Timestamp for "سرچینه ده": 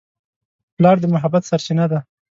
1.49-1.99